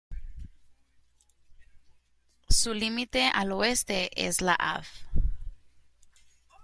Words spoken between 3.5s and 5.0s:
oeste es la Av.